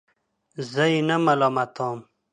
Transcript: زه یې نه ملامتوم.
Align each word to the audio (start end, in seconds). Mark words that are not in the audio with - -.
زه 0.71 0.83
یې 0.91 0.99
نه 1.07 1.15
ملامتوم. 1.25 1.97